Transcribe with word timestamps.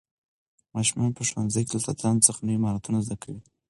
ماشومان 0.75 1.11
په 1.17 1.23
ښوونځي 1.27 1.61
کې 1.67 1.71
له 1.75 1.79
استادانو 1.79 2.25
څخه 2.27 2.39
نوي 2.47 2.59
مهارتونه 2.63 2.97
زده 3.05 3.15
کوي 3.23 3.41